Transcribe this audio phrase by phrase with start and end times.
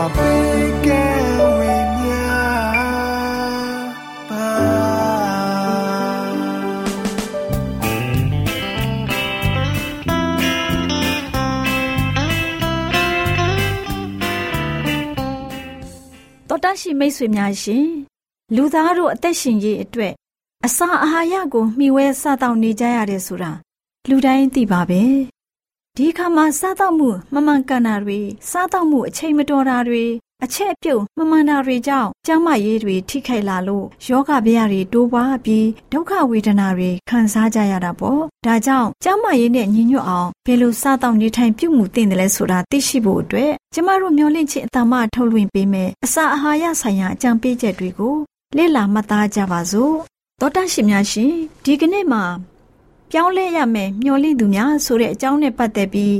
[0.00, 17.86] တော်တရှိမိတ်ဆွေများရှင်
[18.54, 20.12] လူသားတို့အသက်ရှင်ရေးအတွက်
[20.66, 23.52] အစာအာဟာရကိုမျှဝဲစားတောက်နေကြရတယ်ဆိုတာ
[24.08, 25.02] လူတိုင်းသိပါပဲ
[26.02, 30.04] ဒီခါမှာစားတောက်မှုမမှန်ကန်တာတွေစားတောက်မှုအချိန်မတော်တာတွေ
[30.44, 48.14] အချက်ပြုတ်မမှန်တာတွေကြောင့်ကျန်းမာရေးတွေထိခိုက်လာလို့ယောဂဗျာတွေတိုးပွားပြီးဒုက္ခဝေဒနာတွေခံစားကြရတာပေါ့ဒါကြောင့်ကျန်းမာရေးနဲ့ညီညွတ်အောင်ဘယ်လိုစားတောက်နေထိုင်ပြုမှုသင့်တယ်လဲဆိုတာသိရှိဖို့အတွက်ကျမတို့မျှဝင့်ခြင်းအတမထုတ်လွှင့်ပေးမယ်အစာအာဟာရဆိုင်ရာအကြံပေးချက်တွေကို
[48.56, 49.94] လေ့လာမှတ်သားကြပါစို့
[50.40, 51.32] သောတရှင်များရှင်
[51.64, 52.24] ဒီကနေ့မှာ
[53.12, 56.16] ပြောင်းလဲရမယ်မျှော်လင့်သူများဆိုတဲ့အကြောင်းနဲ့ပတ်သက်ပြီး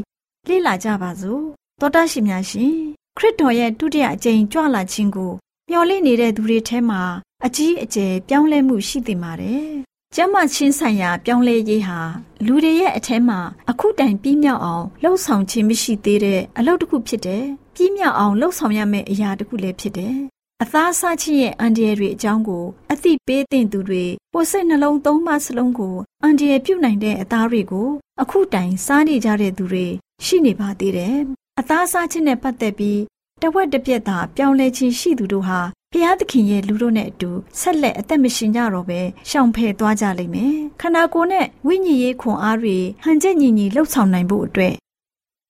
[0.48, 1.42] လေ့လာကြပါစို့
[1.80, 2.72] သောတရှင်များရှင်
[3.16, 5.32] ခရစ်တော်ရဲ့ဒုတိယအကြိမ်ကြွလာခြင်းကို
[5.68, 7.02] မျှော်လင့်နေတဲ့သူတွေထဲမှာ
[7.46, 9.66] အကြီးအကျယ်ပြောင်းလဲမှုရှိတင်ပါတယ်။
[10.14, 11.98] ကျမ်းမာခြင်းဆိုင်ရာပြောင်းလဲရေးဟာ
[12.46, 13.38] လူတွေရဲ့အထက်မှာ
[13.70, 20.16] အခုတိုင်ပြီးမြောက်အောင်လှုပ်ဆောင်ခြင်းမရှိသေးတဲ့အလုပ်တစ်ခုဖြစ်တယ်။ပြီးမြောက်အောင်လှုပ်ဆောင်ရမယ့်အရာတစ်ခုလည်းဖြစ်တယ်။
[20.62, 27.88] အသားစားခြင်းရဲ့အန်ဒီရယ်တွေအကြောင်းကိုအသိပေးသင့်သူတွေပိုစိတ်နှလုံးသုံးပါးစလုံးကိုအန်ဒီရယ်ပြုတ်နိုင်တဲ့အသားတွေကို
[28.22, 29.86] အခုတိုင်စားနေကြတဲ့သူတွေ
[30.24, 31.16] ရှိနေပါသေးတယ်။
[31.60, 33.00] အသားစားခြင်းနဲ့ပတ်သက်ပြီး
[33.42, 35.60] တဝက်တစ်ပြက်သာပြောင်းလဲခြင်းရှိသူတို့ဟာ
[35.92, 44.74] ဖျားသခင်ရဲ့လူတို့နဲ့အတူဆက်လက်အသက်မရှင်ကြတော့ပဲရှောင်ဖယ်သွားကြလိမ့်မယ်။ခန္ဓာကိုယ်နဲ့ဝိညာဉ်ရေးခွန်အားတွေဟန်ချက်ညီညီလှုပ်ဆောင်နိုင်ဖို့အတွက်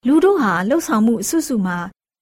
[0.06, 1.78] လူတို့ဟာလှုပ်ဆောင်မှုအစွစုမှာ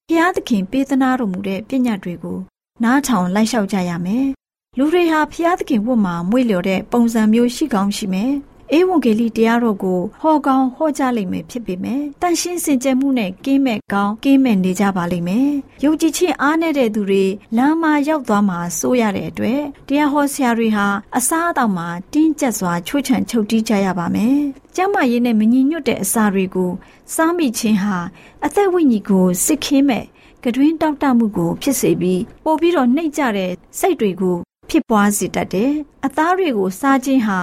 [0.09, 2.39] ဖျားသခင်ပေးသနာတော်မူတဲ့ပညာတွေကို
[2.85, 4.27] နားထောင်လိုက်လျှောက်ကြရမယ်။
[4.79, 8.33] လူတွေဟာဖျားသခင်ဝတ်မှာမွေ့လျော်တဲ့ပုံစံမျိုးရှိကောင်းရှိမယ်။
[8.77, 15.51] ဧဝံဂေလိတရားတော်ကိုဟောကောင်းဟောကြားလိမ့်မယ်ဖြစ်ပေမဲ့တန်ရှင်းစင်ကြယ်မှုနဲ့ကင်းမဲ့ကောင်းကင်းမဲ့နေကြပါလိမ့်မယ်။
[15.85, 17.25] ယုံကြည်ခြင်းအားနည်းတဲ့သူတွေ
[17.57, 24.39] လမ်းမှာရောက်သွားမှာစိုးရတဲ့အတွက်တရားဟောဆရာတွေဟာအစားအသောက်မှာတင်းကျပ်စွာချွေးချံချုပ်တီးကြရပါမယ်။
[24.77, 26.71] ကျမ်းမာရေးနဲ့မညီညွတ်တဲ့အစာတွေကို
[27.15, 27.97] စားမိခြင်းဟာ
[28.45, 30.05] အသက်ဝိညာဉ်ကိုစစ်ခင်းမဲ့
[30.45, 34.37] ကတွင်တောက်တမှုကိုဖြစ်စေပြီးပို့ပြီးတော့နှိမ့်ကြတဲ့စိတ်တွေကို
[34.69, 35.73] ဖြစ်ပွားစေတတ်တယ်။
[36.07, 37.41] အသားတွေကိုစားခြင်းဟာ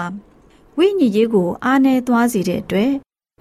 [0.77, 2.92] ဝိညာဉ်ရေးကိုအားနည်းသွားစေတဲ့အတွက်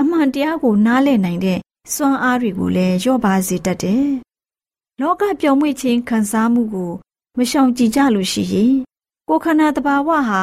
[0.00, 1.58] အမှန်တရားကိုနားလည်နိုင်တဲ့
[1.94, 4.06] စွမ်းအားတွေကိုလည်းလျော့ပါစေတတ်တယ်။
[5.00, 6.92] လောကပျော်မွေ့ခြင်းခံစားမှုကို
[7.38, 8.74] မရှောင်ကြည်ကြလို့ရှိရင်
[9.28, 10.42] ကိုယ်ခန္ဓာတဘာဝဟာ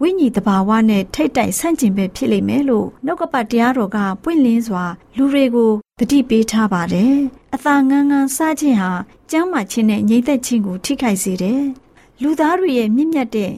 [0.00, 4.84] ဝိညာဉ်တဘာဝနဲ့ထိတ်တိုက်ဆန့်ကျင်ပဲဖြစ်လိမ့်မယ်လို့နှုတ်ကပတ်တရားတော်ကပွင့်လင်းစွာ
[5.16, 7.14] လူတွေကို တတိပေးထားပါတယ်။
[7.54, 8.90] အသာငန်းငန်းစားခြင်းဟာ
[9.30, 11.62] ကျမ်းမာခြင်းနဲ့ငြိမ့်သက်ခြင်းကိုထိခိုက်စေတယ်။
[12.22, 13.52] လူသားတွေရဲ့မြင့်မြတ်တဲ့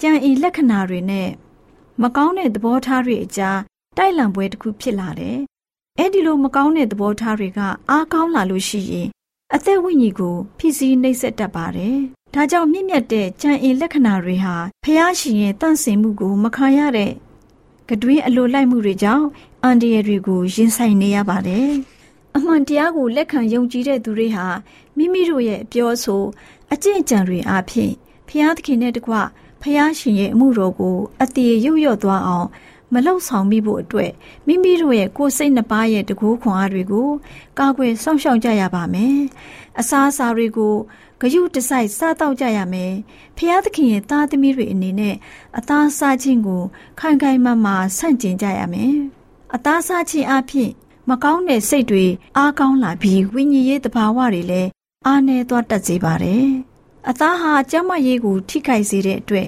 [0.00, 1.28] ကြံဤလက္ခဏာတွေနဲ့
[2.02, 3.58] မကောင်းတဲ့သဘောထားတွေအကြား
[3.96, 5.38] တိုက်လံပွဲတစ်ခုဖြစ်လာတယ်။
[5.98, 7.60] အဲ့ဒီလိုမကောင်းတဲ့သဘောထားတွေက
[7.90, 9.08] အားကောင်းလာလို့ရှိရင်
[9.54, 11.96] အသက်ဝိညာဉ်ကိုဖြစ်စည်းနှိပ်စက်တတ်ပါတယ်။
[12.34, 14.54] ဒါကြောင့်မြင့်မြတ်တဲ့ကြံအင်လက္ခဏာတွေဟာ
[14.84, 17.12] ဖះရှင်ရဲ့တန့်စင်မှုကိုမခံရတဲ့
[17.88, 19.26] ကတွင်းအလိုလိုက်မှုတွေကြောင့်
[19.64, 21.68] အန်ဒီရတွေကိုရင်ဆိုင်နေရပါတယ်။
[22.36, 24.46] အမှန်တရားကိုလက်ခံယုံကြည်တဲ့သူတွေဟာ
[24.96, 26.22] မိမိတို့ရဲ့အပြောဆို
[26.72, 27.92] အကျင့်ကြံတွေအားဖြင့်
[28.28, 29.14] ဖះသခင်နဲ့တကွ
[29.62, 32.48] ဖះရှင်ရဲ့အမှုတော်ကိုအတည်ရုပ်ရော့သွားအောင်
[32.92, 34.12] မမလောက်ဆောင်မိဖို့အတွက်
[34.46, 37.08] မိမိတို့ရဲ့ကိုယ်စိတ်နှပါးရဲ့တကူခွန်အားတွေကို
[37.58, 39.18] ကာကွယ်စောင့်ရှောက်ကြရပါမယ်။
[39.80, 40.74] အစားအစာတွေကို
[41.20, 42.92] ဂယုတစိုက်စားတော့ကြရမယ်။
[43.36, 45.16] ဖျားသခင်ရဲ့သားသမီးတွေအနေနဲ့
[45.58, 46.62] အသားစားခြင်းကို
[47.00, 48.96] ခိုင်ခိုင်မာမာဆန့်ကျင်ကြရမယ်။
[49.54, 50.70] အသားစားခြင်းအပြင်
[51.08, 52.06] မကောင်းတဲ့စိတ်တွေ
[52.36, 54.68] အားကောင်းလာပြီးဝိညာဉ်ရေးတဘာဝတွေလည်း
[55.06, 56.46] အားနည်းသွားတတ်စေပါတယ်။
[57.08, 59.46] အသားဟာကျန်းမာရေးကိုထိခိုက်စေတဲ့အတွက်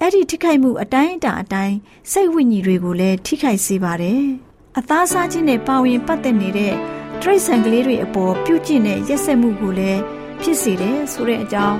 [0.00, 1.76] အဲ့ဒီထိခိုက်မှုအတိုင်းအတာအတိုင်း
[2.12, 4.22] စိတ်ဝိညာဉ်တွေကိုလည်းထိခိုက်စေပါတယ်။
[4.78, 6.74] အသားစားခြင်းနဲ့ပါဝင်ပတ်သက်နေတဲ့
[7.20, 10.00] တရိတ်ဆန်ကလေးတွေအပေါ်ပြုကျင့်တဲ့ရက်စက်မှုကိုလည်း
[10.42, 11.78] ဖြစ်စေတယ်ဆိုတဲ့အကြောင်း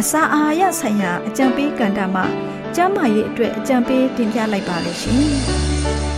[0.00, 2.24] အစာအာဟာရဆိုင်ရာအကြံပေးကဏ္ဍမှာ
[2.74, 5.24] ကျန်းမာရေးအတွက်အကြံပေးတင်ပြလိုက်ပါလို့ရှင်။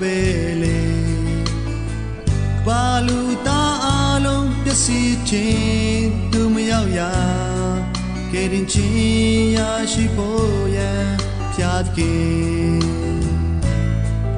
[0.00, 0.16] ပဲ
[0.62, 0.78] လေ။
[2.66, 3.88] ဘာလူသားအ
[4.24, 7.12] လုံးပျက်စီးခြင်းသူမရောက်ရာ
[8.32, 9.58] ကဲရင်ချင်းရ
[9.92, 11.08] ရှိဖို့ရန်
[11.54, 12.14] ဖြတ်ကေ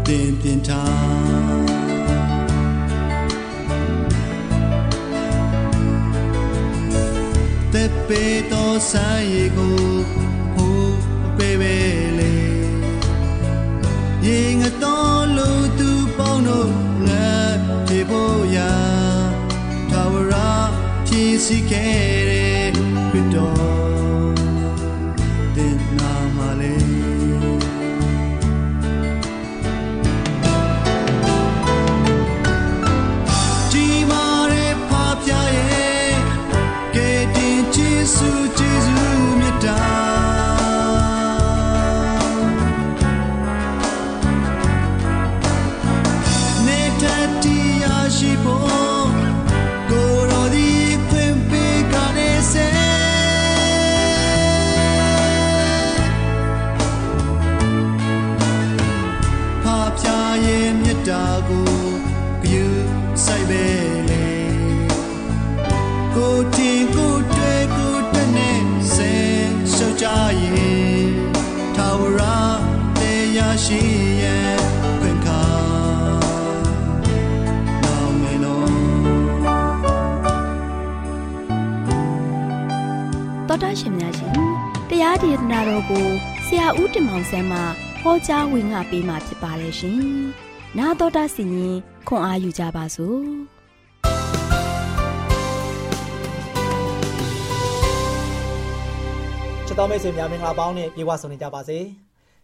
[0.06, 1.72] တင်တင်ထား
[7.72, 8.22] တဲ့ပေ
[8.52, 9.78] တော်ဆိုင်ရေကို
[10.54, 10.82] ဟို
[11.36, 11.76] ပေပေ
[12.18, 12.34] လေ
[14.24, 16.70] ရေငတော် လို့သူပေါင်းတို့
[17.08, 17.30] ငါ
[17.86, 18.72] ပြေဖို့ရာ
[19.90, 20.34] ထာဝရ
[21.06, 22.41] ဖြည့်စီခဲ့
[87.31, 87.59] ဆန်းမှ
[88.01, 90.01] ဟောကြားဝင်ငါပေးมาဖြစ်ပါတယ်ရှင်။
[90.77, 91.75] 나တော်တာစီရင်
[92.07, 93.25] ခွန်အားယူကြပါစို့။
[99.67, 101.77] ချစ်တော်မိတ်ဆွေများမင်္ဂလာပေါင်းနဲ့ပြေဝဆုံနေကြပါစေ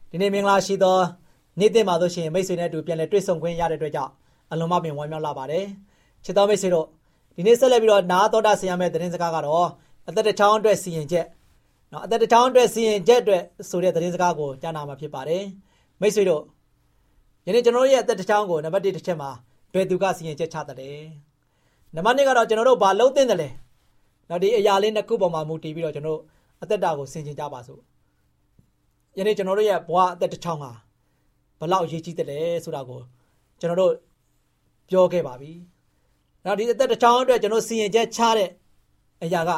[0.10, 0.98] ဒီနေ့မင်္ဂလာရှိသော
[1.60, 4.12] နေ့တင်ပါလို့ရှိရင်မိတ်ဆွေနဲ့အတူပြန်လည်တွေ့ဆုံခွင့်ရတဲ့အတွက်ကြောင့်
[4.51, 5.66] အလုံးမပင်ဝမ်းမြောက်လာပါတယ်
[6.24, 6.88] ချစ်တော်မိတ်ဆွေတို့
[7.36, 9.69] ဒီနေ့ဆက်လက်ပြီးတော့နာတော်တာဆင်ရမယ့်သတင်းစကားကတော့
[10.07, 11.25] အသက်တစ်ချောင်းအတွက်စီရင်ချက်
[11.93, 15.44] နော်အသက်တစ်ချောင်းအတွက်စီရင်ချက်အတွက်ဆိုတဲ့သတင်းစကားကိုကြားနာမှာဖြစ်ပါတယ်
[16.01, 16.43] မိတ်ဆွေတို့
[17.46, 19.31] ယနေ့ကျွန်တော်ရဲ့အသက်တစ်ချောင်းကိုနံပါတ်1တစ်ချက်မှာ
[19.72, 21.01] ဘယ်သူကစီရင်ချက်ချတယ်
[21.94, 23.48] နံပါတ်2ကတော့ကျွန်တော်တို့ဘာလုပ်သင့်တယ်လဲ
[24.29, 26.20] နော်ဒီအရာလေးနှစ်ခုပေါ်မှာမူတည်ပြီးတော့ကျွန်တော်
[26.63, 27.81] အသက်တာကိုဆင်ခြင်ကြပါစို့
[29.19, 30.70] ယနေ့ကျွန်တော်တို့ရဲ့ဘဝအသက်တစ်ချောင်းဟာ
[31.60, 33.01] ဘလောက်အရေးကြီးတယ်လဲဆိုတာကို
[33.60, 33.93] ကျွန်တော်တို့
[34.89, 35.53] ပြောခဲ့ပါပြီ။
[36.44, 38.51] နောက်ဒီအသက်တစ်ချောင်းအတွက်ကျွန်တော်စီရင်ချက်ချတဲ့
[39.22, 39.51] အရာက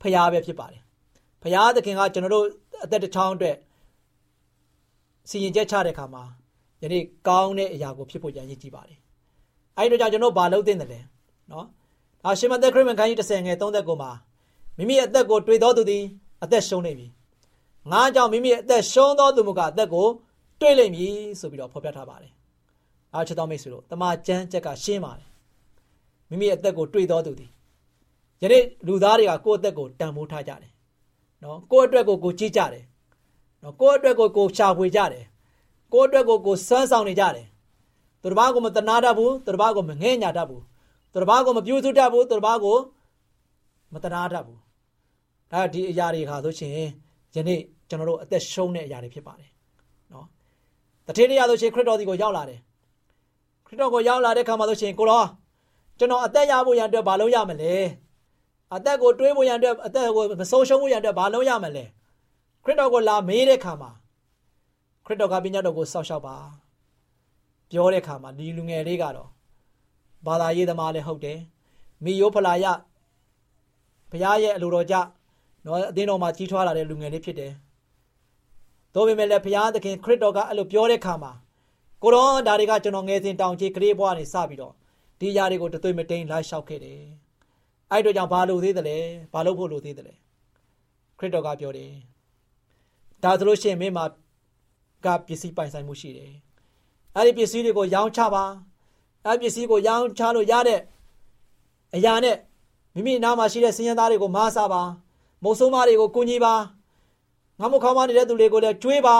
[0.00, 0.83] ဖျားပဲဖြစ်ပါတယ်
[1.44, 2.46] ဖရားသခင်ကကျွန်တော်တို့
[2.84, 3.56] အသက်တစ်ချောင်းအတွက်
[5.28, 6.22] စီရင်ချက်ချတဲ့အခါမှာ
[6.82, 8.98] ယနေ့ကောင်းတဲ့အရာကိုဖြစ်ဖို့ရည်ရည်ကြည့်ပါတယ်။
[9.78, 11.00] အဲဒီတော့ကြောင့်ကျွန်တော်ဘာလုပ်သင့်တယ်လဲ
[11.50, 11.66] နော်။
[12.24, 14.10] ဒါရှင်မသက်ခရစ်မန်ခန်းကြီး30ငယ်30ကိုမှာ
[14.76, 16.04] မိမိအသက်ကိုတွေးတော်သူသည်
[16.44, 17.06] အသက်ရှုံးနေပြီ။
[17.92, 20.06] ငါကြောင့်မိမိအသက်ရှုံးသောသူမကအသက်ကို
[20.60, 22.32] တွေးလိမ့်မည်ဆိုပြီးတော့ဖော်ပြထားပါတယ်။
[23.14, 25.28] အားချစ်တော်မိတ်ဆွေတို့တမန်ကျမ်းချက်ကရှင်းပါတယ်။
[26.30, 27.50] မိမိအသက်ကိုတွေးတော်သူသည်
[28.42, 30.72] ယနေ့လူသားတွေကကိုယ့်အသက်ကိုတန်ဖိုးထားကြတယ်။
[31.44, 32.84] နော်ကိုယ့်အတွက်ကိုကိုကြည့်ကြတယ်။
[33.62, 35.24] နော်ကိုယ့်အတွက်ကိုကိုရှာဖွေကြတယ်။
[35.92, 37.46] ကိုယ့်အတွက်ကိုကိုစွမ်းဆောင်နေကြတယ်။
[38.24, 40.62] သူတစ်ပါးကိုမတနာတတ်ဘူးသူတစ်ပါးကိုမငဲ့ညာတတ်ဘူး
[41.12, 42.78] သူတစ်ပါးကိုမပြူးစုတတ်ဘူးသူတစ်ပါးကို
[43.92, 44.60] မတနာတတ်ဘူး
[45.52, 46.72] ဒါဒီအရာတွေခါဆိုရှင်
[47.34, 49.50] ယနေ့ကျွန်တော်တို့အသက်ရှုံးတဲ့အရာတွေဖြစ်ပါတယ်
[50.12, 50.26] နော်
[51.06, 52.60] တထေးတရားဆိုရှင်ခရစ်တော်ဒီကိုရောက်လာတယ်
[53.66, 55.26] ခရစ်တော်ကိုရောက်လာတဲ့ခါမှာဆိုရှင်ကိုတော်
[55.98, 57.72] ကျွန်တော်အသက်ရဖို့ရန်အတွက်ဘာလုပ်ရမလဲ
[58.76, 61.84] အသက်ကိုတွေးဖို့ရန်အတွက်အသက်ကိုမဆုံးရှုံးဖို့ရန်အတွက်ဘာလုပ်ရမလဲ
[62.64, 63.90] ခရစ်တော်ကိုလာမေးတဲ့ခါမှာ
[65.06, 66.36] ခရစ်တော်ကပညာတော်ကိုစောက်ရှောက်ပါ
[67.70, 69.30] ပြောတဲ့ခါမှာဒီလူငယ်လေးကတော့
[70.26, 71.38] ဘာသာရေးသမားလည်းဟုတ်တယ်
[72.04, 72.66] မိယိုဖလာယ
[74.10, 74.94] ဘုရားရဲ့အလိုတော်ကြ
[75.66, 77.52] နော်အသင်းတော်မှာကြီးထွားလာတဲ့လူငယ်လေးဖြစ်တယ်။
[78.94, 81.32] ဒါပေမဲ့လည်းဘုရားသခင်ခရစ်တော်ကအဲ့လိုပြောတဲ့ခါမှာ
[82.02, 84.74] ကိုရောဒါတွေကကျွန်တော်ငယ်စဉ်တောင်ကြီးကလေးဘွားနေစပြီးတော့
[85.20, 87.02] ဒီຢာတွေကိုတသွေးမတိန်လိုက်လျှောက်ခဲ့တယ်။
[87.90, 88.98] အဲ့တို့ကြောင့်ဘာလို့သေးတယ်လဲ။
[89.32, 90.14] ဘာလို့ဖို့လို့သေးတယ်လဲ။
[91.18, 91.90] ခရစ်တော်ကပြောတယ်။
[93.22, 94.04] ဒါဆိုလို့ရှိရင်မင်းမှာ
[95.04, 96.32] ကပစ္စည်းပိုင်ဆိုင်မှုရှိတယ်။
[97.16, 98.44] အဲ့ဒီပစ္စည်းတွေကိုရောင်းချပါ။
[99.26, 100.80] အဲ့ပစ္စည်းကိုရောင်းချလို့ရတဲ့
[101.94, 102.36] အရာနဲ့
[102.94, 104.82] မိမိနားမှာရှိတဲ့စင်ရသားတွေကိုမဆာပါ။
[105.42, 106.54] မုတ်ဆိုးမတွေကိုကူညီပါ။
[107.60, 109.16] ငါမခေါင်းမနေတဲ့သူတွေကိုလည်းကျွေးပါ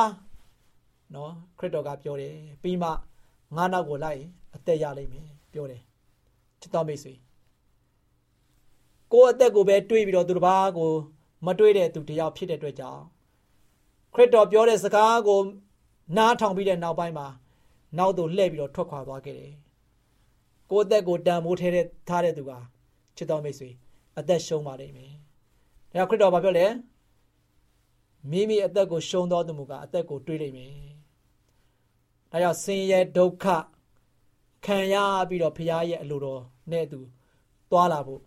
[1.15, 2.89] ။နော်ခရစ်တော်ကပြောတယ်။ပြီးမှ
[3.57, 4.21] ငါနောက်ကိုလိုက်
[4.55, 5.83] အသက်ရလိမ့်မယ်ပြောတယ်။
[6.61, 7.15] ချစ်တော်မိတ်ဆွေ
[9.15, 10.93] ကိုယ်အသက်ကိုပဲတွေးပြီးတော့သူတစ်ပါးကို
[11.47, 13.03] မတွေးတဲ့သူတယောက်ဖြစ်တဲ့အတွက်ကြောင့်
[14.15, 15.41] ခရစ်တော်ပြောတဲ့စကားကို
[16.17, 17.27] နားထောင်ပြီးတဲ့နောက်ပိုင်းမှာ
[17.99, 19.53] နောက်သို့လှည့်ပြီးတော့ထွက်ခွာသွားခဲ့တယ်။
[20.71, 22.53] ကိုယ့်အသက်ကိုတန်ဖိုးထဲတဲ့ထားတဲ့သူက
[23.17, 23.71] ချစ်တော်မိတ်ဆွေ
[24.19, 25.13] အသက်ရှုံးပါလိမ့်မယ်။
[25.93, 26.67] ဒါခရစ်တော်ဘာပြောလဲ။
[28.31, 30.73] မိမိအသက်ကိုရှုံးတော်သူမူကအသက်ကိုတွေးလိမ့်မယ်။
[32.31, 33.47] ဒါကြောင့်ဆင်းရဲဒုက္ခ
[34.65, 34.97] ခံရ
[35.29, 37.01] ပြီးတော့ဖခင်ရဲ့အလိုတော်နဲ့သူ
[37.71, 38.23] သွားလာဖို့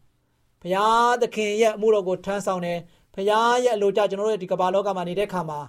[0.61, 2.79] ဖခင်သခင်ရဲ့အမှုတော်ကိုထမ်းဆောင်တယ်
[3.13, 3.27] ဖခင်
[3.65, 5.59] ရဲ့အလိုကြကျွန်တော်တို့ဒီကမ္ဘာလောကမှာနေတဲ့ခါမှာ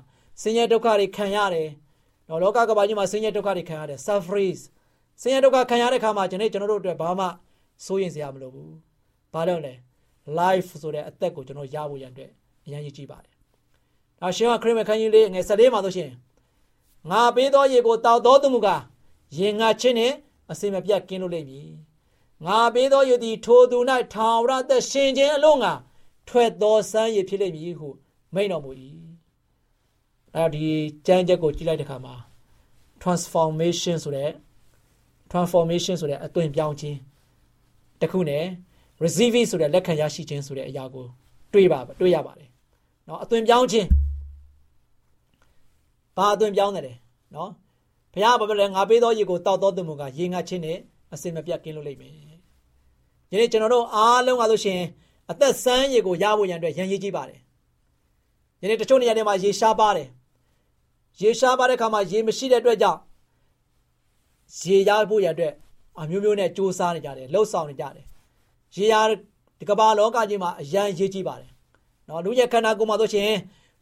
[0.43, 1.69] ဆင်းရဲဒုက္ခတွေခံရတယ်
[2.29, 4.63] နော်လောကကမ္ဘာကြီးမှာဆင်းရဲဒုက္ခတွေခံရတယ် sufferings
[5.23, 7.27] ဆင်းရဲဒုက္ခခံရတဲ့ခါမှာကျွန်တော်ကျွန်တော်တို့အတွက်ဘာမှ
[7.87, 8.75] စိုးရင်စရာမလိုဘူး
[9.33, 9.75] ဘာလို့လဲ
[10.39, 12.31] life ဆိုတဲ့အသက်ကိုကျွန်တော်ရဖို့ရန်အတွက်
[12.67, 13.33] အရင်ကြီးပါတယ်
[14.21, 16.11] ဒါရှင်ကခရစ်မခန်းကြီးလေးငယ်14မှာဆိုရှင်
[17.11, 18.83] ငါပေးသောရေကိုတောက်တော်သူမူကား
[19.39, 20.13] ရင်ငါချင်းနဲ့
[20.51, 21.69] အစင်မပြတ်ကင်းလို့လိမ့်မည်
[22.46, 23.78] ငါပေးသောရေသည်ထိုသူ၌
[24.14, 25.74] ထာဝရသက်ရှင်ခြင်းအလို့ငါ
[26.28, 27.90] ထွက်သောစမ်းရည်ဖြစ်လိမ့်မည်ဟု
[28.34, 28.72] မိန့်တော်မူ၏
[30.36, 30.66] အဲဒီ
[31.06, 32.16] ကျမ်းချက်ကိုကြည့်လိုက်တဲ့အခါမှာ
[33.02, 34.32] transformation ဆိုတဲ့
[35.32, 36.98] transformation ဆိုတဲ့အသွင်ပြောင်းခြင်း
[38.02, 38.46] တခုနဲ့
[39.04, 41.06] receiving ဆိုတဲ့လက်ခံရရှိခြင်းဆိုတဲ့အရာကို
[41.54, 42.50] တွေးပါတွေးရပါတယ်
[43.06, 43.88] เนาะအသွင်ပြောင်းခြင်း
[46.18, 46.94] ဘာအသွင်ပြောင်းတယ်လဲ
[47.34, 47.50] เนาะ
[48.14, 50.78] ဘုရားဘာပြောလဲငါပေးသောရေကိုတောက်တော်သူမူကရေငါချင်းနဲ့
[51.14, 52.14] အစင်မပြတ်ကင်းလို့လိမ့်မယ်
[53.33, 54.81] ယနေ့ကျွန်တော်တို့အားလုံးကဆိုရှင်
[55.31, 57.39] အသက်ဆန်းရေကိုရဖို့ရန်အတွက်ရန်ရည်ကြီးပါတယ်
[58.61, 60.09] ယနေ့တချို့နေရာတွေမှာရေရှားပါတယ်
[61.21, 63.01] ရေရှားပါတဲ့ခါမှာရေမရှိတဲ့အတွက်ကြောင့်
[64.61, 65.53] ရေရဖို့ရအတွက်
[66.01, 68.05] အမျိုးမျိုးနဲ့စူးစမ်းနေကြတယ်လှုပ်ဆောင်နေကြတယ်
[68.77, 68.95] ရေရ
[69.59, 71.51] ဒီကမ္ဘာလောကကြီးမှာအရန်ရေးကြည့်ပါတယ်
[72.09, 73.31] နော်လူရဲ့ခန္ဓာကိုယ်မှာဆိုရှင်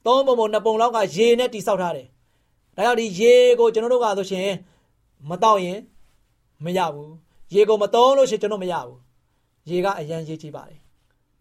[0.07, 2.07] သုံးပုံပုံနှစ်ပုံလောက်ကရေနဲ့တိဆောက်ထားတယ်
[2.77, 4.49] ဒါကြောင့်ဒီရေကိုကျွန်တော်တို့ကဆိုရှင်
[5.29, 5.79] မတော့ရင်
[6.65, 7.13] မရဘူး
[7.55, 9.06] ရေကိုမသုံးလို့ရှိရင်ကျွန်တော်မရဘူး
[9.71, 10.81] ရေကအရန်ရေးကြည့်ပါတယ်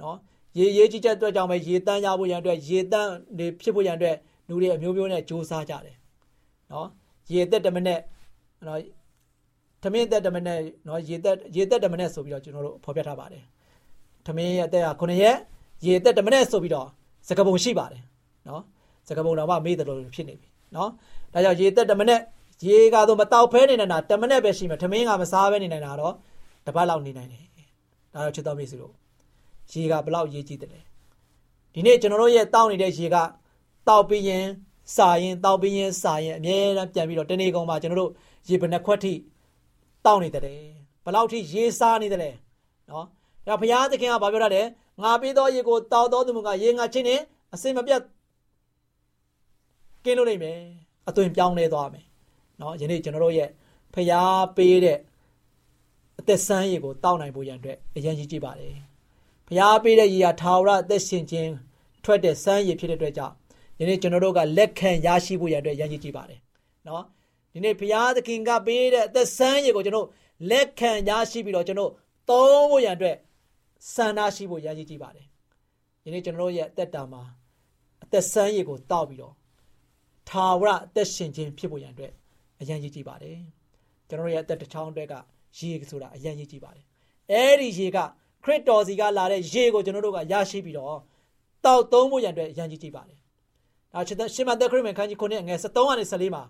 [0.01, 0.17] နော်
[0.57, 4.15] ရေရေးကြည့်တဲ့အတွက်ကြောင့်ပဲရေတန်းရဖို့ရန်အတွက်ရေတန်းတွေဖြစ်ဖို့ရန်အတွက်
[4.47, 5.95] လူတွေအမျိုးမျိုးနဲ့စူးစမ်းကြတယ်
[6.71, 6.87] နော်
[7.33, 7.99] ရေသက်တမနဲ့
[8.67, 8.79] နော်
[9.83, 13.43] ထမင်းသက်တမနဲ့နော်ရေသက်ရေသက်တမနဲ့ဆိုပြီးတော့ကျွန်တော်တို့ဖော်ပြထားပါတယ်
[14.25, 15.37] ထမင်းရဲ့အသက်က9ရက်
[15.85, 16.87] ရေသက်တမနဲ့ဆိုပြီးတော့
[17.27, 18.03] စကပုံရှိပါတယ်
[18.47, 18.61] နော်
[19.07, 20.89] စကပုံတော့မှမေးတယ်လို့ဖြစ်နေပြီနော်
[21.33, 22.19] ဒါကြောင့်ရေသက်တမနဲ့
[22.67, 26.13] ရေကတော့မတောက်ဖဲနေနေတာတမနဲ့ပဲရှိမှာထမင်းကမစားဘဲနေနေတာတော့
[26.67, 27.43] တပတ်လောက်နေနိုင်တယ်
[28.15, 28.93] ဒါတော့ချစ်တော်မိတ်ဆွေတို့
[29.71, 30.79] ရေကဘလောက်ရေးကြည့်တယ်လဲ
[31.73, 33.17] ဒီနေ့ကျွန်တော်တို့ရဲ့တောက်နေတဲ့ရေက
[33.87, 34.45] တောက်ပြီးရင်
[34.95, 38.11] စာရင်တောက်ပြီးရင်စာရင်အမြဲတမ်းပြန်ပြီးတော့တနေ့ကုန်မှာကျွန်တော်တို့
[38.47, 39.13] ရေဘယ်နှခွက်ထိ
[40.05, 40.43] တောက်နေတယ်
[41.05, 42.31] ဘလောက်ထိရေစားနေတယ်လဲ
[42.89, 43.05] နော်
[43.47, 44.61] ဒါဘုရားသခင်ကဘာပြောတာလဲ
[45.01, 47.19] ငါပေးသောရေကိုတောက်တော်သူကရေငါချင်းနဲ့
[47.53, 48.01] အစင်မပြတ်
[50.05, 50.59] ကင်းလို့နိုင်မယ်
[51.07, 52.05] အသွင်ပြောင်းလဲသွားမယ်
[52.61, 53.49] နော်ယနေ့ကျွန်တော်တို့ရဲ့
[53.93, 54.99] ဖျားပေးတဲ့
[56.19, 58.73] အသက်ဆန်းရေကိုတောက်နိုင်ဖို့ရန်အတွက်အရင်ကြီးကြည့်ပါတယ်
[59.47, 61.51] ဖျားပေးတဲ့ရေဟာထာဝရအသက်ရှင်ခြင်း
[62.03, 63.35] ထွက်တဲ့ဆန်းရေဖြစ်တဲ့အတွက်ကြောင့်
[63.79, 66.39] ယနေ့ကျွန်တော်တို့ကလက်ခံရရှိဖို့ရတဲ့ရည်ရည်ကြည့်ပါတယ်
[66.87, 67.03] နော်
[67.53, 70.07] ဒီနေ့ဘုရားသခင်ကပေးတဲ့အသက်ဆန်းရည်ကိုကျွန်တော်
[70.49, 71.91] လက်ခံရရှိပြီးတော့ကျွန်တော်
[72.29, 73.15] သုံးဖို့ရအတွက်
[73.93, 75.25] ဆန္ဒရှိဖို့ရည်ရည်ကြည့်ပါတယ်
[76.05, 77.23] ယနေ့ကျွန်တော်ရဲ့အသက်တာမှာ
[78.03, 79.33] အသက်ဆန်းရည်ကိုတောက်ပြီးတော့
[80.29, 82.13] ထာဝရအသက်ရှင်ခြင်းဖြစ်ဖို့ရအတွက်
[82.61, 83.37] အရန်ရည်ကြည့်ပါတယ်
[84.07, 85.13] ကျွန်တော်ရဲ့အသက်တစ်ချောင်းအတွက်က
[85.57, 86.85] ရေဆိုတာအရန်ရည်ကြည့်ပါတယ်
[87.31, 87.97] အဲ့ဒီရေက
[88.43, 90.97] ခရစ်တော်စီကလာတဲ့ရေကိုကျွန်တော်တို့ကရရှိပြီးတော့
[91.65, 93.19] တောက်သုံးဖို့ရအတွက်အရန်ကြည့်ကြည့်ပါတယ်
[93.93, 96.43] ဒါချစ်တဲ့ရှင်မသက်ခရစ်မန်ခန်းကြီး9ငယ်73ကနေ14မှာ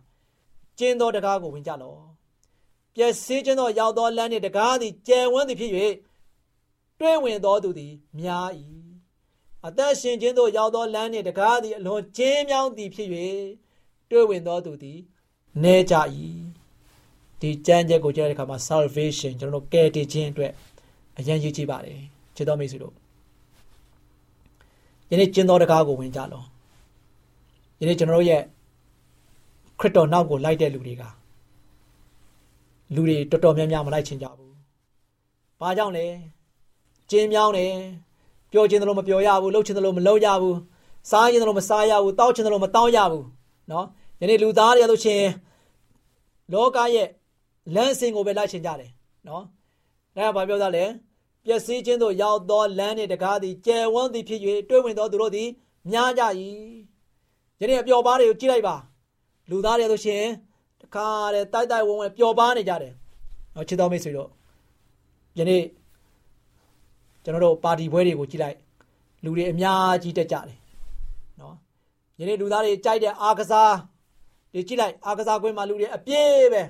[0.78, 2.00] ကျင်းသောတကားကိုဝင်ကြလော့
[2.96, 5.72] ပျက်စီးခြင်းသောရောက်သောလမ်းနှင့်တကားသည်ကျယ်ဝန်းသည်ဖြစ်၍
[7.00, 8.50] တွဲဝင်သောသူသည်များ၏
[9.68, 13.10] အသက်ရှင်ခြင်းသို့ရောက်သောလမ်းနှင့်တကားသည်အလွန်ကျဉ်းမြောင်းသည်ဖြစ်၍
[14.10, 15.00] တွဲဝင်သောသူသည်
[15.64, 15.96] နေကြ၏
[17.39, 20.51] ဒီကြမ်းချက်ကိုကြားတဲ့အခါမှာ salvation ကျွန်တော်တို့ကယ်တင်ခြင်းအတွက်
[21.18, 22.00] အရင်ရည်ကြည့်ပါတယ်
[22.36, 22.94] ချစ်တော်မိတ်ဆွေတို့
[25.10, 26.46] ယနေ့ကျင်းသောတကားကိုဝင်ကြလော့
[27.77, 28.42] ဒီနေ့ကျွန်တော်တို့ရဲ့
[29.80, 31.04] ခရစ်တော်နောက်ကိုလိုက်တဲ့လူတွေက
[32.94, 34.54] လူတွေတော်တော်များများမလိုက်ချင်ကြဘူး။
[35.60, 36.06] ဘာကြောင့်လဲ။
[37.10, 37.74] ကျင်းမြောင်းတယ်။
[38.51, 40.56] ပြောချင်တယ်လို့မပြောရဘူး။လှုပ်ချင်တယ်လို့မလှုပ်ရဘူး။
[41.10, 43.25] စားချင်တယ်လို့မစားရဘူး။တောက်ချင်တယ်လို့မတောက်ရဘူး
[43.72, 43.86] နော်
[44.22, 45.22] ယနေ့လူသားတွေရလို့ရှင်
[46.54, 47.08] လောကရဲ့
[47.74, 48.92] လမ်းစဉ်ကိုပဲလိုက်ချင်ကြတယ်
[49.28, 49.44] နော်
[50.16, 50.86] ဒါကဘာပြောသားလဲ
[51.46, 55.50] ပျက်စီးခြင်းသို့ရောက်သောလမ်းနှင့်တကားသည်ကျယ်ဝန်းသည်ဖြစ်၍တွေးဝင်သောသူတို့သည်
[55.92, 56.24] များကြ၏
[57.60, 58.76] ယနေ့အပျော်ပါးတွေကိုကြည့်လိုက်ပါ
[59.50, 60.24] လူသားတွေဆိုရှင်
[60.82, 62.94] တခါတည်းတိုက်တိုက်ဝုံဝဲပျော်ပါးနေကြတယ်
[63.56, 64.30] နော်ချစ်တော်မိတ်ဆွေတို့
[65.38, 65.64] ယနေ့
[67.24, 68.58] ကျွန်တော်တို့ပါတီပွဲတွေကိုကြည့်လိုက်
[69.24, 70.58] လူတွေအများကြီးတက်ကြတယ်
[71.40, 71.56] နော်
[72.20, 73.76] ယနေ့လူသားတွေကြိုက်တဲ့အားကစား
[74.54, 76.64] တွေကြည့်လိုက်အားကစားကွင်းမှာလူတွေအပြည့်ပဲ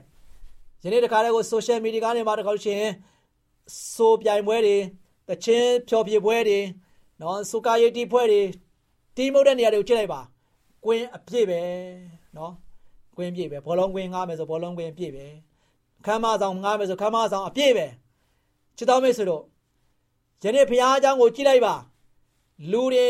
[0.86, 2.94] ယနေ့တခါတည်းကို social media ကနေမှာတခါလို့ရှိရင်
[3.96, 4.78] ဆိုပြိုင်ပွဲတွေ
[5.30, 6.60] တချင်းဖြော်ပြပွဲတွေ
[7.22, 8.42] နော်စူကာရီတီပွဲတွေ
[9.16, 10.22] တီးမုတ်တဲ့နေရာတွေကိုကြည့်လိုက်ပါ
[10.86, 11.62] ကွင်းအပြည့်ပဲ
[12.38, 12.54] နော်
[13.18, 15.26] ကွင်းပြည့်ပဲဘောလုံးကွင်းငားမယ်ဆိုဘောလုံးကွင်းပြည့်ပဲ
[16.06, 17.88] ခမ်းမဆောင်ငားမယ်ဆိုခမ်းမဆောင်အပြည့်ပဲ
[18.78, 19.44] ချစ်တော်မိတ်ဆွေတို့
[20.44, 21.76] ယနေ့ဘုရားအကြောင်းကိုကြည့်လိုက်ပါ
[22.72, 23.08] လူတွေ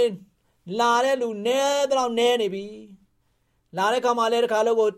[0.79, 2.65] လာတဲ့လူနဲတော့နဲနေပြီ
[3.77, 4.89] လာတဲ့ခါမှလည်းတစ်ခါလို့ကို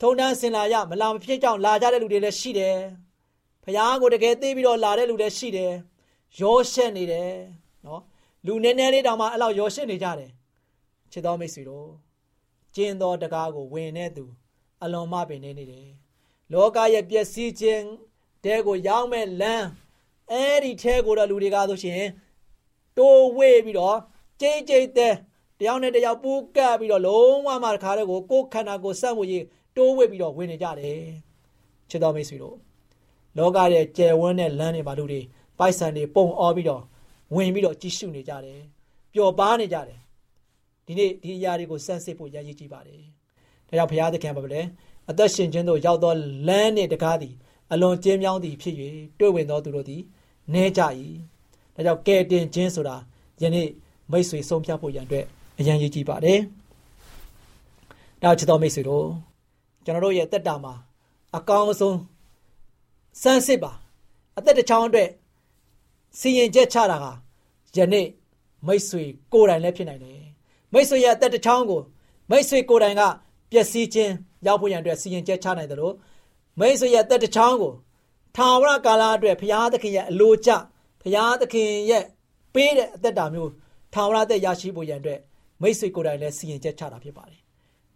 [0.00, 2.76] ထုံတန်းစင်လာရမလာမဖြစ်ကြောင်လာကြတဲ့လူတွေလည်းရှိတယ်
[3.64, 5.72] ဖះကိုတကယ်သိပြီးတော့လာတဲ့လူလည်းရှိတယ်
[6.40, 7.32] ရောရှက်နေတယ်
[7.86, 8.02] နော်
[8.46, 10.30] လူနည်းနည်းလေးတောင်မှအဲ့လောက်ရောရှက်နေကြတယ်
[11.12, 11.88] ချစ်တော်မိတ်ဆွေတို့
[12.74, 14.24] ကျင်းသောတကားကိုဝင်တဲ့သူ
[14.82, 15.88] အလွန်မှပင်နေနေတယ်
[16.52, 17.84] လောကရဲ့ပျက်စီးခြင်း
[18.44, 19.68] တဲကိုရောက်မဲ့လမ်း
[20.30, 22.04] အဲ့ဒီထဲကိုတော့လူတွေကဆိုရှင်
[22.98, 23.98] တိုးဝေးပြီးတော့
[24.40, 25.14] ကြိတ်ကြိတ်တဲ့
[25.60, 29.44] တယောက်နဲ့တယောက်ပူးကပ်ပြီးတော့လုံးဝမှတခါတည်းကိုကိုယ်ခန္ဓာကိုယ်စက်မှုရေး
[29.78, 31.00] တိုးဝေးပြီးတော့ဝင်နေကြတယ်
[31.90, 32.56] ချစ်တော်မိတ်ဆွေတို့
[33.36, 35.20] လောကရဲ့ကျယ်ဝန်းတဲ့လမ်းတွေမှာလူတွေ
[35.58, 36.82] ပိုက်ဆံတွေပုံအောပြီးတော့
[37.34, 38.60] ဝင်ပြီးတော့ကြည့်ရှုနေကြတယ်
[39.12, 39.98] ပျော်ပါနေကြတယ်
[40.86, 43.02] ဒီနေ့ဒီအရာတွေကိုစမ်းစစ်ဖို့ရည်ရည်ကြည့်ပါတယ်
[43.68, 44.62] ဒါကြောင့်ဘုရားသခင်ပါပဲလေ
[45.10, 46.12] အသက်ရှင်ခြင်းတို့ရောက်သော
[46.48, 47.34] လမ်းနှင့်တကားသည်
[47.72, 48.74] အလွန်ကျင်းမြောင်းသည်ဖြစ်၍
[49.18, 50.02] တွေ့ဝင်သောသူတို့သည်
[50.54, 50.82] နဲကြ၏
[51.74, 52.96] ဒါကြောင့်ကဲတင်ခြင်းဆိုတာ
[53.42, 53.68] ယနေ့
[54.10, 55.24] မိတ်ဆွေဆုံးဖြတ်ဖို့ရန်အတွက်
[55.58, 56.40] အရန်ရည်ကြည့်ပါတယ်
[58.22, 59.27] ဒါချစ်တော်မိတ်ဆွေတို့
[59.88, 60.74] ကျွန်တော်တို့ရဲ့တက်တာမှာ
[61.36, 61.98] အကောင်းဆုံး
[63.22, 63.72] စမ်းစစ်ပါ
[64.38, 65.10] အသက်တစ်ချောင်းအတွက်
[66.18, 66.96] စီရင်ချက်ချတာ
[67.74, 68.06] ကယနေ့
[68.66, 70.20] မိတ်ဆွေကိုယ်တိုင်လည်းဖြစ်နိုင်တယ်
[70.72, 71.80] မိတ်ဆွေရဲ့အသက်တစ်ချောင်းကို
[72.30, 73.02] မိတ်ဆွေကိုယ်တိုင်က
[73.52, 74.12] ပျက်စီးခြင်း
[74.46, 75.94] ရောက်ဖို့ရန်အတွက်စီရင်ချက်ချနိုင်တယ်လို့
[76.60, 77.72] မိတ်ဆွေရဲ့အသက်တစ်ချောင်းကို
[78.36, 80.50] ထာဝရကာလအတွက်ဘုရားသခင်ရဲ့အလိုကျ
[81.02, 82.04] ဘုရားသခင်ရဲ့
[82.54, 83.50] ပေးတဲ့အသက်တာမျိုး
[83.94, 85.20] ထာဝရသက်ရရှိဖို့ရန်အတွက်
[85.62, 87.42] မိတ်ဆွေကိုယ်တိုင်လည်းစီရင်ချက်ချတာဖြစ်ပါတယ်။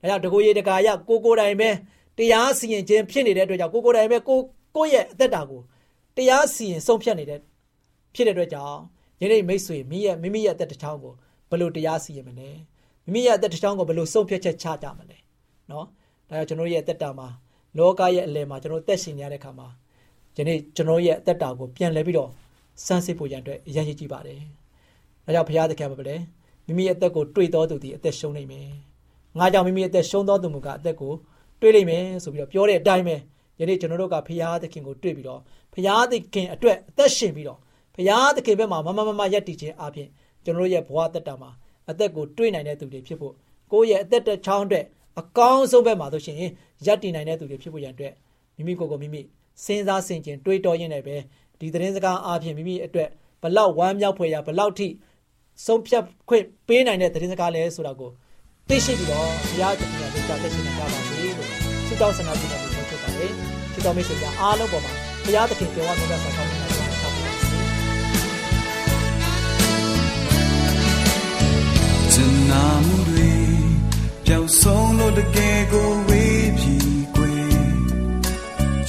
[0.03, 1.71] ဒါကြောင့်တကူရေတကာရကိုကိုယ်တိုင်ပဲ
[2.19, 4.39] တရားစီရင်ခြင်းဖြစ်နေတဲ့အတွက်ကြောင့်ကိုကိုယ်တိုင်ပဲကို
[4.77, 5.61] ကိုယ့်ရဲ့အသက်တာကို
[6.17, 7.41] တရားစီရင်ဆုံးဖြတ်နေတဲ့
[8.15, 8.79] ဖြစ်တဲ့အတွက်ကြောင့်
[9.23, 11.13] ယနေ့မိတ်ဆွေမိရဲ့မိမိရဲ့အသက်တစ်ချောင်းကို
[11.51, 12.51] ဘယ်လိုတရားစီရင်မလဲ
[13.05, 15.19] မိမိရဲ့အသက်တစ်ချောင်းကိုဘယ်လိုဆုံးဖြတ်ချက်ချကြမလဲ
[15.71, 15.87] နော်
[16.29, 17.29] ဒါကြောင့်ကျွန်တော်ရဲ့အသက်တာမှာ
[17.79, 19.69] လောကရဲ့အလယ်မှာကျွန်တော်သက်ရှင်ရတဲ့ခါမှာ
[20.37, 22.31] ယနေ့ကျွန်တော်ရဲ့အသက်တာကိုပြန်လဲပြီးတော့
[22.85, 24.41] စမ်းစစ်ဖို့ရန်အတွက်အရင်ကြီးကြည့်ပါတယ်
[25.25, 26.17] ဒါကြောင့်ဘုရားသခင်ပါပဲ
[26.67, 28.69] မိမိရဲ့အသက်ကိုတွေ့တော်သူဒီအသက်ရှုံးနိုင်မယ်
[29.39, 31.13] ငါကြောင့်မိမိရဲ့အသက်ရှုံးတော်သူမူကအသက်ကို
[31.61, 33.17] တွေ့လိမ့်မယ်ဆိုပြီးတော့ပြောတဲ့အတိုင်းပဲ
[33.61, 35.41] ယနေ့ကျွန်တော်တို့ကဖရာသခင်ကိုတွေ့ပြီးတော့
[35.75, 37.59] ဖရာသခင်အတွက်အသက်ရှင်ပြီးတော့
[37.97, 40.09] ဖရာသခင်ဘက်မှာမမမမရက်တည်ခြင်းအပြင်
[40.45, 41.51] ကျွန်တော်တို့ရဲ့ဘဝတက်တာမှာ
[41.91, 43.35] အသက်ကိုတွေ့နိုင်တဲ့သူတွေဖြစ်ဖို့
[43.73, 44.85] ကိုယ့်ရဲ့အသက်တစ်ချောင်းအတွက်
[45.21, 46.37] အကောင်းဆုံးဘက်မှာဆိုရှင်
[46.87, 48.13] ရက်တည်နိုင်တဲ့သူတွေဖြစ်ဖို့ရန်အတွက်
[48.57, 49.23] မိမိကိုယ်ကိုမိမိ
[49.65, 51.17] စဉ်းစားဆင်ခြင်တွေးတောရင်းနဲ့ပဲ
[51.59, 53.09] ဒီသတင်းစကားအပြင်မိမိအတွက်
[53.43, 54.89] ဘလောက်ဝမ်းမြောက်ဖွယ်ရဘလောက်ထိ
[55.65, 58.11] ဆုံးဖြတ်ခွင့်ပေးနိုင်တဲ့သတင်းစကားလဲဆိုတာကို
[58.69, 61.49] သိရှိပြီးတော့ဘုရားသခင်ရဲ့ကြောင့်သိရှိနိုင်ကြပါစေလို့
[61.87, 63.33] ဆုတောင်းဆန္ဒပြုနေလို့ဖြစ်ပါတယ်
[63.73, 64.93] ချစ်တော်မိတ်ဆွေများအားလုံးပေါ်မှာ
[65.25, 67.25] ဘုရားသခင်ကြော်ဝါမြတ်စွာကောင်းချီးနိုင်ပါစေ။
[72.13, 73.33] ကျွန်နာမှုတွေ
[74.27, 76.75] ပျောက်ဆုံးလို့တကယ်ကိုဝေးပြီ
[77.15, 77.55] ကွယ်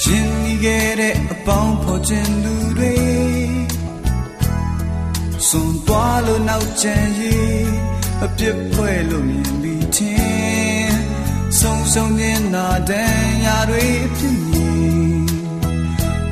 [0.03, 2.95] ရှင်ဒီခဲ့တဲ့အပေါင်းဖော်ခြင်းသူတွေ
[5.47, 7.92] စွန်သွားလို့နောက်ကျန်ရေး
[8.25, 10.99] အပြစ်ဖွဲ့လို့မြင်ပြီးချင်း
[11.59, 13.85] ဆုံးဆုံးနေတာတန်ရာတွေ
[14.17, 14.69] ဖြစ်နေ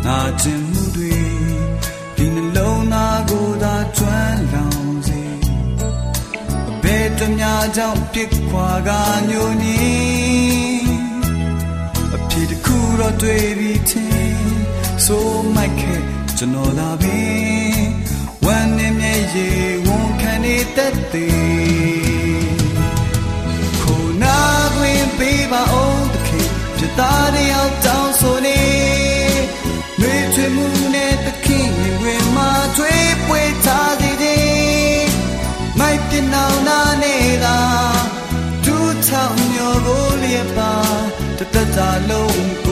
[0.06, 1.16] နာကျင်မှုတွေ
[2.16, 5.22] ဒီနှလုံးသားကိုသာကျွမ်းလောင်စေ
[6.70, 8.90] အဘယ်တများကြောင့်ပြစ်ခွာက
[9.30, 10.92] ညိုညင်း
[12.16, 14.46] အဖြစ်တစ်ခုတော့တွေ့ပြီးချင်း
[15.06, 16.02] ဆိုမိုက်ခဲ့
[16.38, 17.51] ကျွန်တော်သာပဲဝမ်းနဲ့မျက်
[19.34, 22.52] ရည်ဝန်ခံနေတတ်သည်
[23.82, 24.38] ခုနာ
[24.76, 28.62] တွင်ပေးပါအောင်တခင်ပြသားတယောက်တောင်းဆိုနေ
[30.00, 31.70] နှွေချွေမှုနဲ့တခင်
[32.04, 35.10] ဝင်မှာထွေးပွေထားသည်သည်
[35.80, 37.60] မိုက်ပြနောင်နာနေတာ
[38.66, 40.74] ဒူးထောင်မျိုးကိုလျက်ပါ
[41.38, 42.71] တတတာလုံး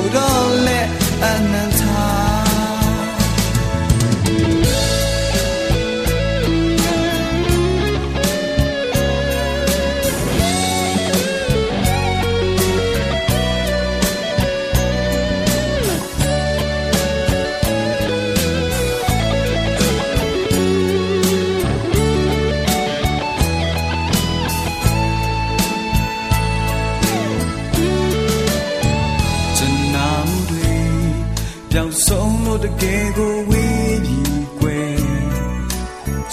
[33.20, 34.98] ကယ်ကိုဝေးပြီးကွယ်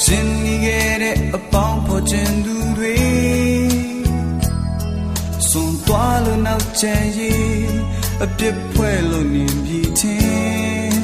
[0.02, 2.98] ရှင်နေခဲ့တဲ့အပေါင်းဖော်ခြင်းသူတွေ
[5.48, 7.70] စွန်သွားလို့နောက်ချင်ရင်
[8.22, 11.00] အပြစ်ဖွဲ့လို့နေပြီးချင်း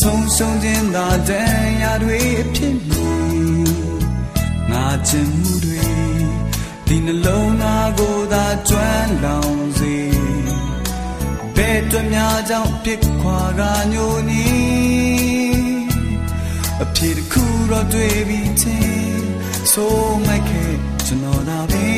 [0.00, 3.72] ဆုံးရှုံးခြင်းသာတန်ရာတွေအဖြစ်လို့
[4.70, 5.86] ငါချင်မှုတွေ
[6.86, 9.96] ဒီနှလုံးသားကိုသာကျွမ်းလောင်စေ
[11.56, 13.60] ဘယ်အတွက်များကြောင့်ပြစ်ခွာက
[13.92, 15.13] ညိုနေ
[17.04, 19.28] အဖြစ်တစ်ခုတော့တွေ့ပြီးချင်း
[19.72, 20.74] ဆိုမိုက်ခဲ့
[21.06, 21.88] ကျွန်တော်သာပဲ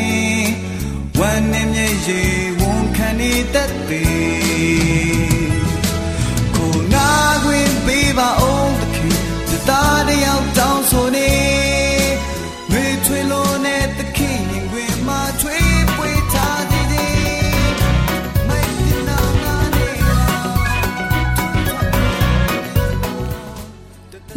[1.19, 2.21] ဝမ်းနဲ့မြေရေ
[2.61, 5.51] ဝန်ခံနေတတ်တယ်
[6.55, 7.11] ကိုနာ
[7.45, 8.56] ခွင့်ပေးပါအော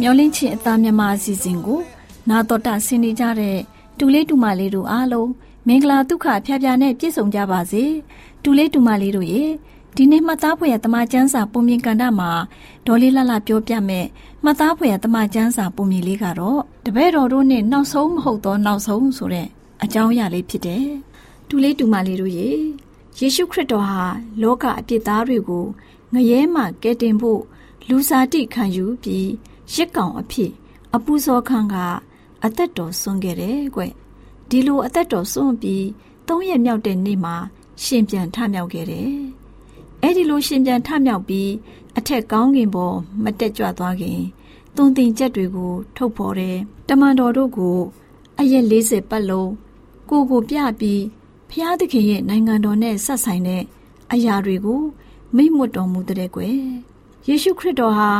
[0.02, 1.80] မျောလင်းချင်းအသားမြမအစီအစဉ်ကို
[2.28, 3.58] နာတော်တာဆင်နေကြတဲ့
[3.98, 5.30] တူလေးတူမလေးတို့အားလုံး
[5.66, 7.82] မင်္ဂလာဒုက္ခဖျားဖျားနဲ့ပြည့်စုံကြပါစေ
[8.42, 9.42] တူလေးတူမလေးတို့ရေ
[9.96, 12.30] ဒီနေ့မှတ်သားဖွယ်ရတမချန်းစာပုံမြင်ကန်တာမှာ
[12.86, 14.06] ဒေါ်လေးလှလှပြောပြမယ်
[14.44, 19.48] မှတ်သားဖွယ်ရတမချန်းစာပုံမြင်လေးကတော့တပည့်တော်တို့နဲ့နောက်ဆုံးမဟုတ်တော့နောက်ဆုံးဆိုတဲ့
[19.82, 20.86] အကြောင်းအရာလေးဖြစ်တယ်
[21.48, 22.48] တူလေးတူမလေးတို့ရေ
[23.18, 24.04] ယေရှုခရစ်တော်ဟာ
[24.42, 25.64] လောကအပြစ်သားတွေကို
[26.14, 27.40] ငရဲမှကယ်တင်ဖို့
[27.88, 29.28] လူစားတိခံယူပြီး
[29.74, 30.52] ရစ်ကောင်အဖြစ်
[30.94, 31.74] အပူဇော်ခံက
[32.44, 33.82] အသက်တော်ဆွန့်ခဲ့တယ်ကွ
[34.48, 35.82] ဒီလိုအသက်တော်ဆွန့်ပြီး
[36.26, 37.36] ၃ရက်မြောက်တဲ့နေ့မှာ
[37.82, 39.12] ရှင်ပြန်ထမြောက်ခဲ့တယ်
[40.02, 41.50] အဲ့ဒီလိုရှင်ပြန်ထမြောက်ပြီး
[41.98, 44.20] အထက်ကောင်းကင်ပေါ်မတက်ကြွသွားခင်
[44.76, 46.56] သွန်သင်ချက်တွေကိုထုတ်ဖော်တယ်
[46.88, 47.78] တမန်တော်တို့ကို
[48.38, 49.50] အရက်40ပတ်လုံး
[50.10, 51.02] ကိုကိုပြပြီး
[51.50, 53.62] ဖျားသခင်ရဲ့နိုင်ငံတော်နဲ့ဆက်ဆိုင်တဲ့
[54.12, 54.82] အရာတွေကို
[55.36, 56.56] မိတ်မွတ်တော်မူတဲ့ကွယ်
[57.28, 58.10] ယေရှုခရစ်တော်ဟာ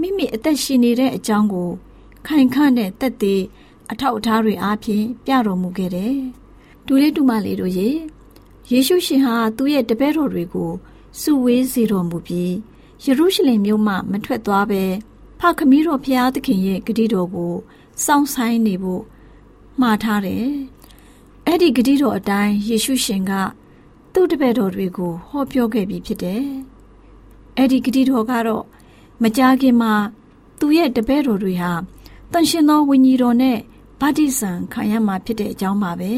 [0.00, 1.70] မိမိအသက်ရှင်နေတဲ့အကြောင်းကို
[2.26, 3.42] ခိုင်ခန့်တဲ့တက်သေး
[3.90, 6.16] အထောက်အထားတွေအားဖြင့်ပြတော်မူခဲ့တယ်။
[6.86, 7.88] ဒူလေးတူမလေးတို့ရေ
[8.70, 10.70] ယေရှုရှင်ဟာသူ့ရဲ့တပည့်တော်တွေကို
[11.20, 12.54] စုဝေးစေတော်မူပြီး
[13.04, 14.82] ယေရုရှလင်မြို့မှမထွက်သွားပဲ
[15.40, 17.54] ဖခမည်းတော်ဖျားသခင်ရဲ့ဂတိတော်ကို
[18.04, 19.02] စောင့်ဆိုင်နေဖို့
[19.80, 20.46] မှားထားတယ်။
[21.46, 23.32] အဲ့ဒီဂတိတော်အတိုင်းယေရှုရှင်က
[24.12, 26.44] သူ့တပည့်တော်တွေကိုဟောပြောခဲ့ပြီးဖြစ်တယ်။
[27.56, 28.64] အဲ့ဒီဂတိတော်ကတော့
[29.22, 29.92] မကြာခင်မှာ
[30.58, 31.72] သူ့ရဲ့တပည့်တော်တွေဟာ
[32.32, 33.58] တန်ရှင်သောဝိညာဉ်တော်နဲ့
[34.00, 36.12] ဗတ္တိဇံခံရမှာဖြစ်တဲ့အကြောင်းပါပဲ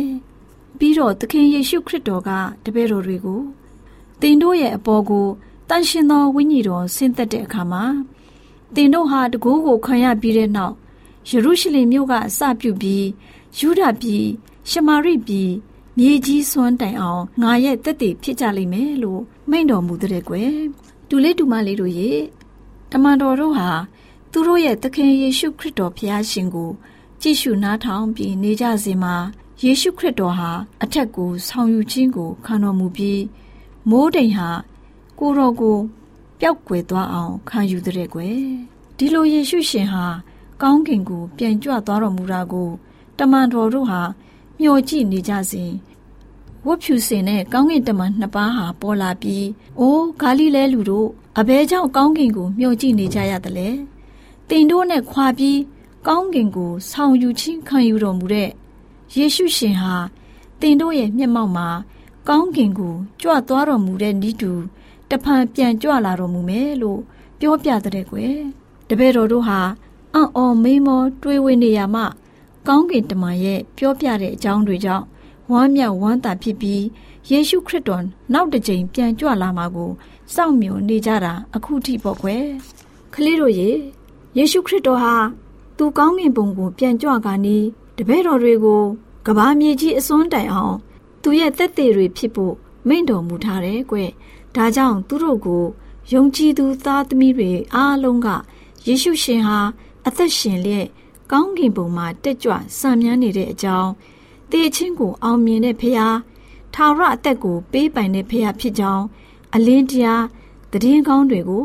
[0.78, 2.30] ပြီးတော့သခင်ယေရှုခရစ်တော်က
[2.64, 3.40] တပည့်တော်တွေကို
[4.20, 5.26] တင်တို့ရဲ့အပေါ်ကို
[5.68, 7.84] တန်ရှင်သောဝိညာဉ်တော်ဆင်းသက်တဲ့အခါမှာ
[8.74, 10.74] တင်တို့ဟာတကိုးကိုခံရပြီးတဲ့နောက်
[11.28, 13.06] ယေရုရှလင်မြို့ကအစပြုပြီး
[13.58, 14.24] ယူဒပြည်
[14.70, 15.50] ရှမာရိပြည်
[15.98, 20.52] မြေကြီးစွန်းတိုင်အောင်ငါရဲ့တက်တည်ဖြစ်ကြလိမ့်မယ်လို့မိန့်တော်မူတဲ့ကွယ်
[21.08, 22.11] တူလေးတူမလေးတို့ရေ
[22.90, 23.70] တမန်တော်တို့ဟာ
[24.31, 26.70] သူတို့ရဲ့သခင်ယေရှုခရစ်တော်ဖျားရှင်ကို
[27.20, 29.16] ကြည့်ရှုနားထောင်ပြီးနေကြစဉ်မှာ
[29.62, 30.51] ယေရှုခရစ်တော်ဟာ
[30.83, 33.22] အထက်ကိုဆောင်ယူခြင်းကိုခံတော်မူပြီး
[33.90, 34.51] မိုးတိမ်ဟာ
[35.18, 35.79] ကိုတော်ကို
[36.40, 38.38] ပျောက်ကွယ်သွားအောင်ခံယူတဲ့ကွယ်
[38.96, 40.05] ဒီလိုယေရှုရှင်ဟာ
[40.62, 42.68] ကောင်းကင်ကိုပြန်ကြွသွားတော်မူတာကို
[43.18, 44.01] တမန်တော်တို့ဟာ
[44.61, 45.70] မျှော်ကြည့်နေကြစဉ်
[46.68, 49.46] ဝတ်ဖြူစင်တဲ့ကောင်းကင်တမန်နှစ်ပါးဟာပေါ်လာပြီး
[49.81, 53.68] အိုးဂါလိလဲလူတို့အဘဲကြောင့်ကောင်းကင်ကိုမျှော်ကြည့်နေကြရသလဲ
[54.48, 55.59] တင်တို့နဲ့ခွာပြီး
[56.07, 58.50] ကောင်းကင်ကိုဆောင်ယူခြင်းခံယူတော်မူတဲ့
[59.14, 59.94] ယေရှုရှင်ဟာ
[60.61, 61.68] တင်တို့ရဲ့မျက်မှောက်မှာ
[62.28, 64.52] ကောင်းကင်ကိုကြွသွားတော်မူတဲ့ဤသူ
[65.11, 67.00] တဖန်ပြန်ကြွလာတော်မူမယ်လို့
[67.40, 68.37] ပြောပြတဲ့ကွယ်
[68.88, 69.61] တပည့်တော်တို့ဟာ
[70.14, 72.02] အံ့ဩမိမောတွေးဝေနေရမှ
[72.68, 75.07] ကောင်းကင်တမန်ရဲ့ပြောပြတဲ့အကြောင်းတွေကြောင့်
[75.52, 76.84] ဝမ်းမြောက်ဝမ်းသာဖြစ်ပြီး
[77.30, 79.90] ယေရှုခရစ်တော်နောက်တစ်ကြိမ်ပြန်ကြွလာမှာကို
[80.34, 82.44] စောင့်မျှော်နေကြတာအခုထိပေါ့ကွယ်
[83.14, 83.70] ကလေးတို့ရေ
[84.37, 85.14] ယေရှုခရစ်တော်ဟာ
[85.76, 87.64] သူကောင်းကင်ဘုံကိုပြန်ကြွကာနီး
[87.96, 88.82] တပည့်တော်တွေကို
[89.26, 90.76] ကဘာမြေကြီးအစွန်းတိုင်အောင်
[91.22, 92.54] သူရဲ့သက်သေတွေဖြစ်ဖို့
[92.88, 93.96] မိန့်တော်မူထားတယ်ကွ။
[94.56, 95.64] ဒါကြောင့်သူတို့ကို
[96.12, 98.28] ယုံကြည်သူသားသမီးတွေအားလုံးက
[98.87, 99.58] ယေရှုရှင်ဟာ
[100.06, 100.87] အသက်ရှင်လျက်
[101.32, 103.90] ကောင်းကင်ဘုံမှာတက်ကြွစံမြန်းနေတဲ့အကြောင်း
[104.52, 106.14] တေချင်းကိုအောင်မြင်တဲ့ဖခင်
[106.74, 109.04] ထာဝရအသက်ကိုပေးပိုင်တဲ့ဖခင်ဖြစ်ကြောင်း
[109.54, 110.24] အလင်းတရား
[110.72, 111.64] တည်င်းကောင်းတွေကို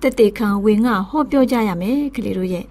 [0.00, 2.64] တက်တေခံဝင်ငါဟောပြောကြရမယ်ကလေးတို့ရဲ့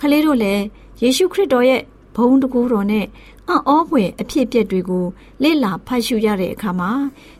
[0.00, 0.64] ကလေးတို့လည်း
[1.02, 1.82] ယေရှုခရစ်တော်ရဲ့
[2.16, 3.06] ဘုန်းတကူတော်နဲ့
[3.48, 5.04] အံ့ဩဖွယ်အဖြစ်အပျက်တွေကို
[5.42, 6.90] လေ့လာဖတ်ရှုရတဲ့အခါမှာ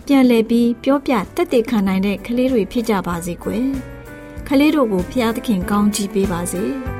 [0.06, 3.66] ပြန်လည်ပြီးပြောပြတက်တေခံနိုင်တဲ့ကလေးတွေဖြစ်ကြပါစေကွယ်
[4.48, 6.64] ကလေးတို့ကိုဖျားသခင်ကောင်းချီးပေးပါစေ။